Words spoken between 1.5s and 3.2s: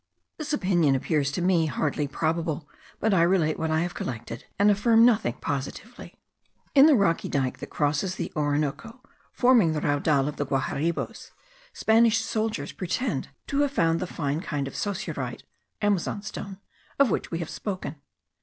hardly probable; but